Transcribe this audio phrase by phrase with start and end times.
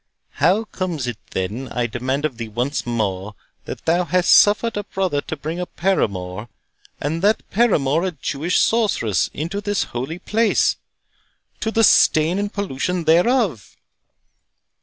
[0.39, 4.83] "How comes it, then, I demand of thee once more, that thou hast suffered a
[4.83, 6.49] brother to bring a paramour,
[6.99, 10.77] and that paramour a Jewish sorceress, into this holy place,
[11.59, 13.77] to the stain and pollution thereof?"